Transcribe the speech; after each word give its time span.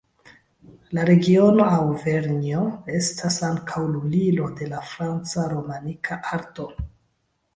La 0.97 1.01
regiono 1.09 1.65
Aŭvernjo 1.79 2.63
estas 3.01 3.37
ankaŭ 3.49 3.83
lulilo 3.91 4.49
de 4.61 4.69
la 4.73 4.81
franca 4.93 5.47
romanika 5.53 6.17
arto. 6.39 6.67